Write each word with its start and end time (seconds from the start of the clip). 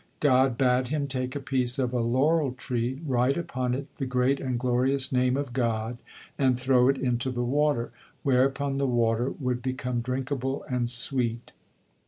God 0.19 0.57
bade 0.57 0.87
him 0.87 1.05
take 1.07 1.35
a 1.35 1.39
piece 1.39 1.77
of 1.77 1.93
a 1.93 1.99
laurel 1.99 2.53
tree, 2.53 2.99
write 3.05 3.37
upon 3.37 3.75
it 3.75 3.97
the 3.97 4.07
great 4.07 4.39
and 4.39 4.57
glorious 4.57 5.11
name 5.11 5.37
of 5.37 5.53
God, 5.53 5.99
and 6.39 6.59
throw 6.59 6.89
it 6.89 6.97
into 6.97 7.29
the 7.29 7.43
water, 7.45 7.91
whereupon 8.23 8.79
the 8.79 8.87
water 8.87 9.29
would 9.29 9.61
become 9.61 10.01
drinkable 10.01 10.63
and 10.67 10.89
sweet. 10.89 11.51